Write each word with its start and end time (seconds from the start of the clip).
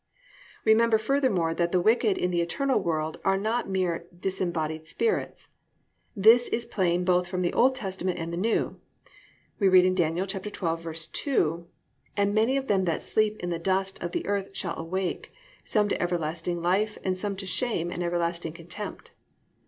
"+ 0.35 0.65
Remember 0.65 0.97
furthermore 0.97 1.53
that 1.53 1.71
the 1.71 1.79
wicked 1.79 2.17
in 2.17 2.31
the 2.31 2.41
eternal 2.41 2.79
world 2.79 3.19
are 3.23 3.37
not 3.37 3.69
mere 3.69 4.07
disembodied 4.19 4.87
spirits. 4.87 5.47
This 6.15 6.47
is 6.47 6.65
plain 6.65 7.05
both 7.05 7.27
from 7.27 7.43
the 7.43 7.53
Old 7.53 7.75
Testament 7.75 8.17
and 8.17 8.33
the 8.33 8.37
New. 8.51 8.79
We 9.59 9.69
read 9.69 9.85
in 9.85 9.93
Dan. 9.93 10.15
12:2: 10.15 11.65
+"And 12.17 12.33
many 12.33 12.57
of 12.57 12.65
them 12.65 12.85
that 12.85 13.03
sleep 13.03 13.37
in 13.41 13.51
the 13.51 13.59
dust 13.59 14.01
of 14.01 14.11
the 14.11 14.25
earth 14.25 14.57
shall 14.57 14.75
awake, 14.75 15.31
some 15.63 15.87
to 15.89 16.01
everlasting 16.01 16.63
life, 16.63 16.97
and 17.03 17.15
some 17.15 17.35
to 17.35 17.45
shame 17.45 17.91
and 17.91 18.01
everlasting 18.03 18.53
contempt." 18.53 19.11